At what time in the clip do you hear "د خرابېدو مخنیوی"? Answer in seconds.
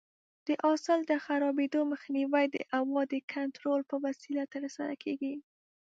1.05-2.45